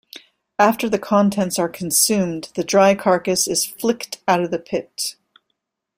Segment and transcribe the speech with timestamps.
[0.57, 5.15] After the contents are consumed, the dry carcass is flicked out of the pit.